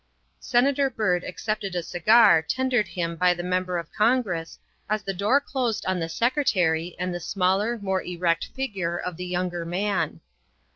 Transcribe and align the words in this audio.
Senator 0.39 0.89
Byrd 0.89 1.23
accepted 1.23 1.75
a 1.75 1.83
cigar 1.83 2.41
tendered 2.41 2.87
him 2.87 3.15
by 3.15 3.35
the 3.35 3.43
Member 3.43 3.77
of 3.77 3.93
Congress 3.93 4.57
as 4.89 5.03
the 5.03 5.13
door 5.13 5.39
closed 5.39 5.85
on 5.85 5.99
the 5.99 6.09
Secretary 6.09 6.95
and 6.97 7.13
the 7.13 7.19
smaller, 7.19 7.77
more 7.83 8.01
erect 8.01 8.47
figure 8.55 8.97
of 8.99 9.15
the 9.15 9.27
younger 9.27 9.63
man. 9.63 10.21